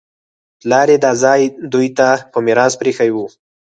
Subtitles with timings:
[0.59, 1.41] پلار یې دا ځای
[1.73, 3.17] دوی ته په میراث پرېښی و